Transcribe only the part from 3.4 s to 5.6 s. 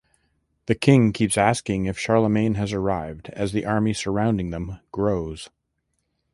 the army surrounding them grows.